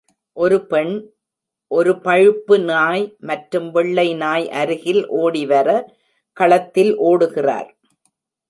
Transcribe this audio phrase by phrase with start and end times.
[0.37, 0.93] ஒரு பெண்,
[1.71, 5.69] ஒரு பழுப்பு நாய், மற்றும் வெள்ளை நாய் அருகில் ஓடி வர
[6.37, 7.69] களத்தில் ஓடுகிறார்.